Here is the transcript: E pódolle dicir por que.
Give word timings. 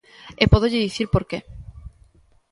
E 0.41 0.45
pódolle 0.51 0.83
dicir 0.87 1.07
por 1.13 1.23
que. 1.29 1.39